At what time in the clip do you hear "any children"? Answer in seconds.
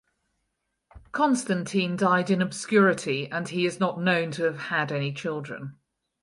4.91-5.77